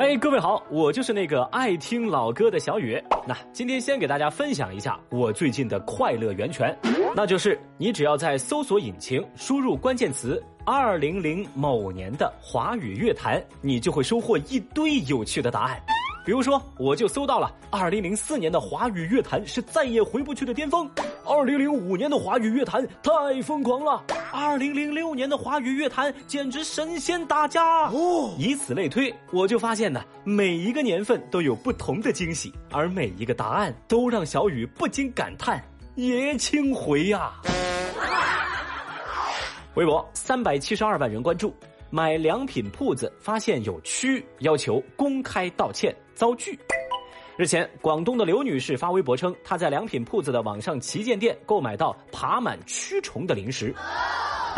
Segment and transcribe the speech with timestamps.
[0.00, 3.02] 嗨，各位好，我就是那个爱听老歌的小雨。
[3.26, 6.72] 那今天先给大家分享一下我最近的快乐源泉，
[7.16, 15.82] 那就是你只要在搜索引擎输入关键词“二零零某年的华语乐坛”，你就会收获一堆有趣的答案。
[16.24, 20.88] 比如说，我就搜到了二零零四年的华语乐坛是再也回不去的巅峰，
[21.24, 28.34] 二零零五年的华语乐坛太疯狂了，二零零六年的华语乐坛简直神仙打架哦！
[28.38, 35.62] 以此类推，我就发现呢，每一个年份都有不同的惊喜，而每一个答案都让小雨不禁感叹：
[35.94, 37.32] 爷青回呀！
[39.74, 41.54] 微博三百七十二万人关注。
[41.90, 46.58] 买良品铺子发现有蛆，要求公开道歉，遭拒。
[47.38, 53.74] 日前，广东的刘女士发微博称，她在良品铺子的网上旗舰店购买到爬满蛆虫的零食。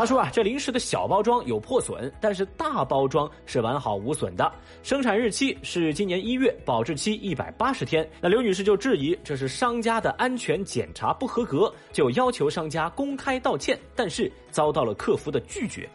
[0.01, 4.51] 他说啊，这零食的小包装有破损，但是大包装是完好无损的。
[4.83, 8.09] 生产日期是今年一月，保质期一百八十天。
[8.19, 15.87] 那刘女士就质疑这是商家的安全检查不合格，就要求商家公开道歉，但是遭到了客服的拒绝。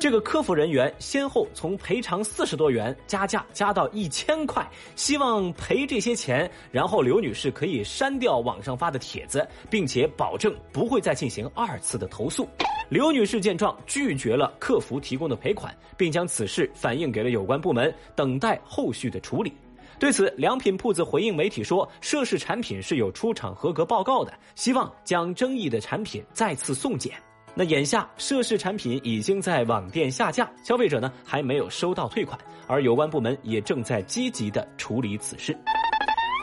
[0.00, 12.48] 这个客服人员先后从赔偿四十多元加价加到一千块，希望赔这些钱，然后刘女士可以删掉网上发的帖子，并且保证不会再进行二次的投诉。
[12.88, 19.52] 刘女士见状，拒绝了客服提供的赔款，并将此事反映给了有关部门，等待后续的处理。
[19.98, 27.14] 对此，良品铺子回应媒体说，涉事产品是有出厂合格报告的，希望将争议的产品再次送检。
[27.54, 35.56] 那眼下，涉事产品已经在网店下架，消费者呢还没有收到退款，而有关部门也正在积极的处理此事。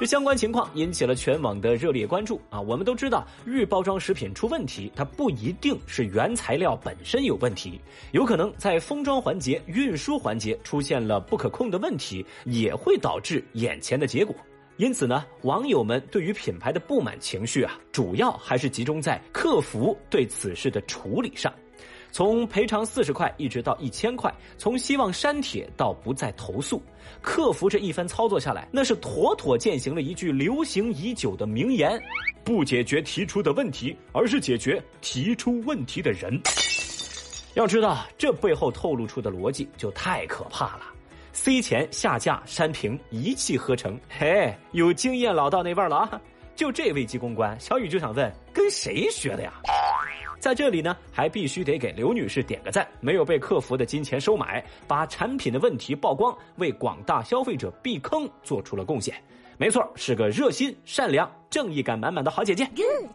[0.02, 2.59] 这相关情况引起了全网的热烈关注啊！
[2.59, 7.80] 我们都知道，预包装食品出问题，它不一定是原材料本身有问题，
[8.11, 14.35] 有可能在封装环节、运输环节出现了不可控的问题，也会导致眼前的结果。
[14.77, 21.53] 因此呢，网友们对于品牌的不满情绪啊，主要还是集中在客服对此事的处理上。
[22.11, 26.81] 从赔偿四十块一直到一千块，从希望删帖到不再投诉，
[27.22, 32.00] 客服这一番操作下来，那是妥妥践行了一句流行已久的名言：
[32.44, 36.39] 不解决提出的问题，而是解决提出问题的人。
[37.53, 40.81] 要知道，这背后透露出的逻辑就太可怕了。
[41.33, 46.21] 塞钱下架删评，一气呵成，嘿，有经验老道那味儿了啊！
[46.55, 49.53] 就这危机公关，小雨就想问，跟谁学的呀？
[50.41, 59.13] 在这里呢，还必须得给刘女士点个赞，没有被客服的金钱收买，把产品的问题曝光，为广大消费者避坑做出了贡献。
[59.61, 62.67] 没错，是个热心、善良、正义感满满的好姐姐。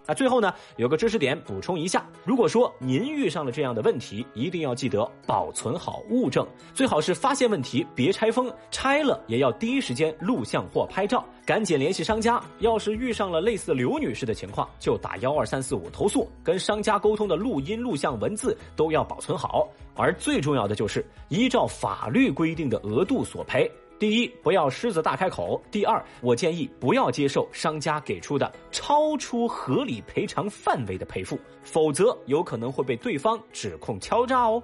[0.07, 12.41] 啊，最后呢，有个知识点补充一下：如果说您遇上了这样的问题，一定要记得保存好物证，最好是发现问题别拆封，拆了也要第一时间录像或拍照，赶紧联系商家。
[12.61, 19.69] 要是遇上了类似刘女士的情况，就打幺二三四五投诉，跟商家沟通的录音、录像、文字都要保存好。
[19.97, 23.69] 而最重要的就是依照法律规定的额度索赔。
[23.99, 34.63] 第一，不要狮子大开口；第二，我建议不要接受商家给出的超出合理赔偿范围的赔付，否则有可能会被对方指控敲诈哦。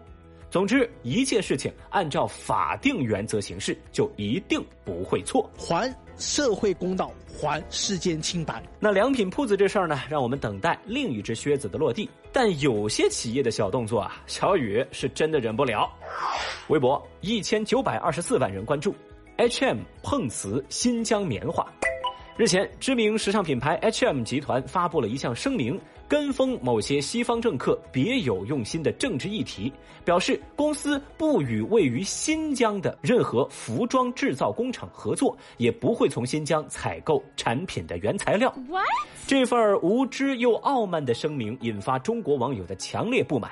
[0.50, 5.50] 总之，一切事情按照法定原则行事，就一定不会错。
[5.56, 7.10] 还社会公道，
[7.41, 8.62] 还世间清白。
[8.78, 12.06] 那良品铺子这事儿呢，让我们等待另一只靴子的落地。
[12.34, 15.91] 但有些企业的小动作啊，小雨是真的忍不了。
[16.69, 18.94] 微博一千九百二十四万人关注。
[19.37, 21.66] H&M 碰瓷新疆棉花。
[22.37, 25.78] 日前，知名时尚品牌 H&M 集团发布了一项声明，
[26.09, 29.72] 跟风某些西方政客别有用心的政治议题，
[30.04, 38.53] 表示公司不与位于新疆的任何服装制造工厂合作，也不会从新疆采购产品的原材料。
[39.26, 43.50] 这份无知又傲慢的声明引发中国网友的强烈不满。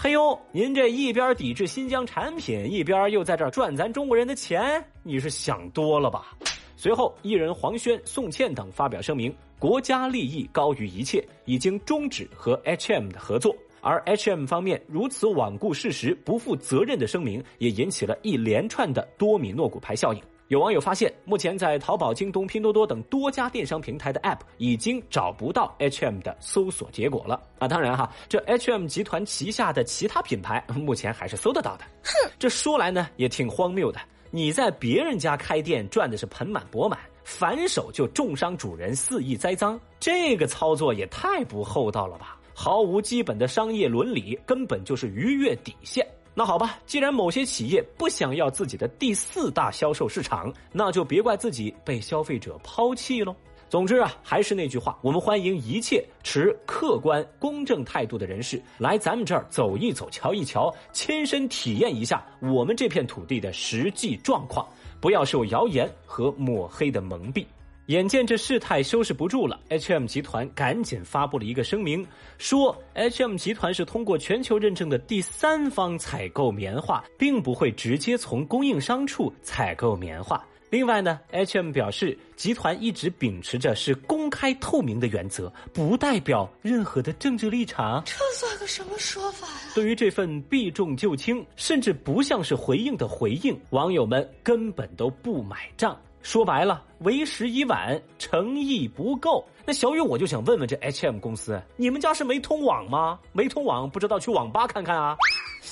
[0.00, 6.36] 嘿呦，您这一边抵制新疆产品，一边又在这赚咱中国人的钱，你是想多了吧？
[6.76, 13.56] 随后，艺人黄轩、宋茜等发表声明，国家利益高于一切，已经终止和 H&M 的合作。
[13.80, 20.20] 而 H&M 方面如此罔顾事实、不负责任的声明，也引起了一连串的多米诺骨牌效应。
[20.48, 27.66] 有网友发现，目前在淘宝、京东、拼多多等多家电商平台的 App 已经找不到 H&M 的搜索结果了啊！
[27.66, 31.84] 当然哈，这 H&M 集团旗下的其他品牌目前还是搜得到的。
[32.04, 33.98] 哼，这说来呢也挺荒谬的。
[34.30, 42.38] 你在别人家开店赚的是盆满钵满，反手就重伤主人、肆意栽赃，这个操作也太不厚道了吧！
[42.54, 46.06] 毫无基本的商业伦理，根本就是逾越底线。
[46.34, 53.34] 那好吧，既然某些企业不想要自己的第四大销售市场，那就别怪自己被消费者抛弃喽。
[53.68, 64.66] 总之啊，还是那句话，我们欢迎一切持客观公正态度的人士来咱们这儿走一走、瞧一瞧，亲身体验一下我们这片土地的实际状况，
[65.00, 67.44] 不要受谣言和抹黑的蒙蔽。
[67.86, 72.06] 眼见这事态收拾不住了，H&M 集团赶紧发布了一个声明，
[72.36, 80.42] 说 H&M 集团是通过全球认证的第三方采购棉花，并不会直接从供应商处采购棉花。
[80.70, 88.02] 另外呢，H&M 表示，集团一直秉持着是公开透明的原则，不代表任何的政治立场。
[88.04, 89.72] 这算个什么说法呀？
[89.74, 95.98] 对于这份避重就轻，甚至不像是回应的回应，网友们根本都不买账。
[96.20, 99.42] 说白了，为时已晚，诚意不够。
[99.64, 103.18] 那小雨，我就想问问这 H&M 公司，你们家是没通网吗？
[103.32, 105.16] 没通网，不知道去网吧看看啊？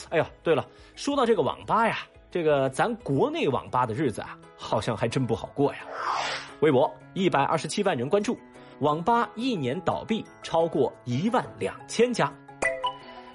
[0.09, 1.99] 哎呀，对了，说到这个网吧呀，
[2.37, 5.79] 这个咱国内网吧的日子啊，好像还真不好过呀。
[6.61, 8.39] 微博一百二十七万人关注，
[8.81, 12.31] 网吧一年倒闭超过一万两千家。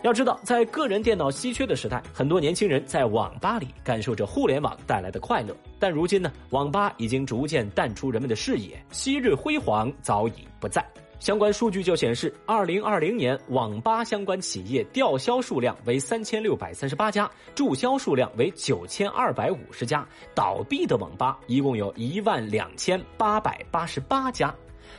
[0.04, 5.58] 要知道，在个人电脑稀缺的时代，很多年轻人在网吧里感受着互联网带来的快乐。
[5.80, 10.86] 但如今呢，网吧已经逐渐淡出人们的视野，昔日辉煌早已不在。
[11.22, 20.04] 相关数据就显示，二零二零年网吧相关企业吊销数量为三千六百三十八家，注销数量为九千二百五十家，
[20.34, 24.52] 倒闭的网吧一共有一万两千八百八十八家。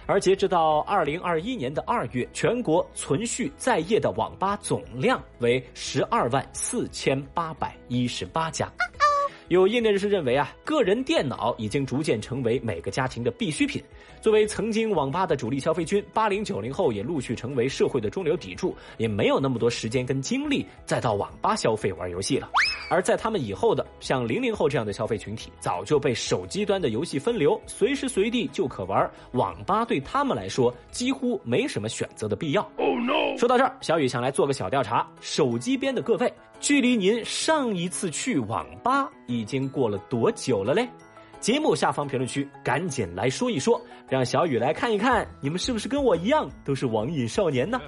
[0.07, 8.73] 而截止到二零二一年的二月，全国存续在业的网吧总量为十二万四千八百一十八家。
[9.49, 13.83] 有业内人士认为啊，个人电脑已经逐渐成为每个家庭的必需品。
[14.21, 22.49] 作为曾经网吧的主力消费军，八零九零后也陆续成为社会的中流砥柱，也没有那么多时间跟精力再到网吧消费玩游戏了。
[22.89, 29.11] 而在他们以后的像零零后这样的消费群体，早就被手机端的游戏分流，随时随地就可玩。
[29.33, 32.71] 网吧对他们来说几乎没什么选择的必要。
[33.37, 40.89] 说到这儿，小雨想来做个小调查：手机边的各位，距离您上一次去网吧已经过了多久了嘞？
[41.41, 47.81] 节目下方评论区赶紧来说一说，让小雨来看一看，你们是不是跟我一样都是网瘾少年呢？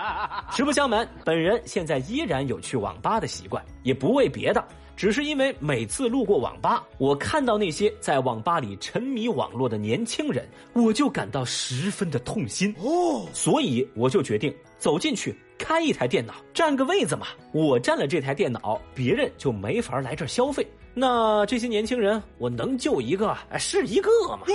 [0.50, 4.66] 实不相瞒，本人现在依然有去网吧的习惯，也不为别的，
[4.96, 17.26] 只是因为每次路过网吧，我看到那些在网吧里沉迷网络的年轻人，我就感到十分的痛心哦，所以我就决定走进去开一台电脑，占个位子嘛。
[17.52, 20.66] 我占了这台电脑，别人就没法来这儿消费。
[20.94, 24.46] 那这些年轻人，我能救一个是一个嘛？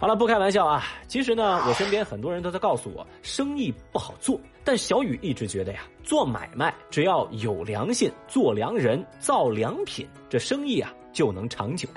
[0.00, 0.84] 好了，不开玩笑啊。
[1.08, 4.40] 其实呢，我身边很多人都在告诉我，生意不好做。
[4.62, 11.88] 但小雨一直觉得呀，做买卖只要有良心，做良人，造良品，这生意啊就能长久。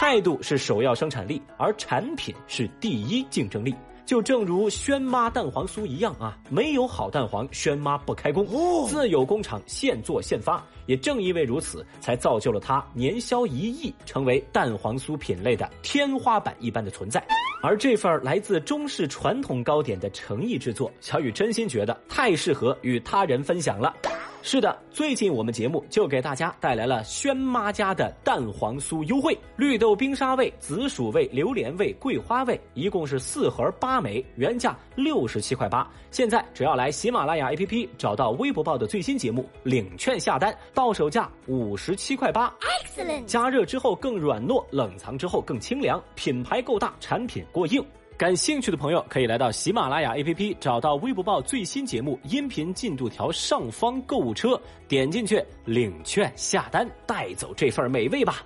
[0.00, 3.72] 态度是首要生产力，而产品是第一竞争力。
[4.08, 8.46] 就正如轩妈蛋黄酥一样啊，没有好蛋黄，轩妈不开工。
[8.88, 17.22] 自有工厂现做现发，也正因为如此，才造就了它年销一亿，成为蛋黄酥品类的天花板一般的存在。
[17.62, 23.94] 而这份来自中式传统糕点的诚意之作，小雨真心觉得太适合与他人分享了。
[24.40, 35.86] 是的，最近我们节目就给大家带来了轩妈家的蛋黄酥优惠，绿豆冰沙味、紫薯味、榴莲味、桂花味，一共是四盒八枚，原价六十七块八。
[36.10, 42.50] 现在只要来喜马拉雅 APP 找到微博报的最新节目，领券下单，到手价五十七块八。
[42.60, 47.84] Excellent，加热之后更软糯，冷藏之后更清凉，品牌够大，产品过硬。
[48.18, 58.44] 感兴趣的朋友可以来到喜马拉雅 APP，找到微博报最新节目音频进度条上方购物车，点进去领券下单，带走这份美味吧。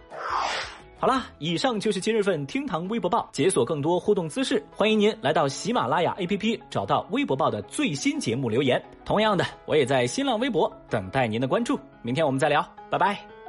[0.98, 8.80] 好啦，以上就是今日份厅堂微博报，解锁更多互动姿势，欢迎您来到喜马拉雅 APP，找到微博报的最新节目留言。
[9.06, 11.80] 同样的，我也在新浪微博等待您的关注。
[12.02, 13.41] 明天我们再聊，拜拜。